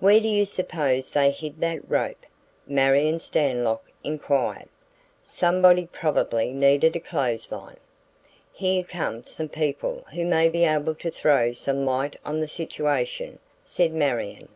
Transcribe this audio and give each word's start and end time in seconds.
"Where 0.00 0.18
do 0.18 0.28
you 0.28 0.46
suppose 0.46 1.10
they 1.10 1.30
hid 1.30 1.60
that 1.60 1.90
rope?" 1.90 2.24
Marion 2.66 3.18
Stanlock 3.18 3.84
inquired. 4.02 4.70
"Somebody 5.22 5.84
probably 5.84 6.54
needed 6.54 6.96
a 6.96 7.00
clothesline." 7.00 7.76
"Here 8.50 8.82
come 8.82 9.26
some 9.26 9.50
people 9.50 10.06
who 10.14 10.24
may 10.24 10.48
be 10.48 10.64
able 10.64 10.94
to 10.94 11.10
throw 11.10 11.52
some 11.52 11.84
light 11.84 12.16
on 12.24 12.40
the 12.40 12.48
situation," 12.48 13.40
said 13.62 13.92
Marion. 13.92 14.48